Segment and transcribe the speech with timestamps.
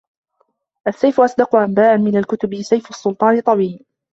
[0.87, 3.85] السيف أصدق أنباء من الكتب سيف السلطان طويل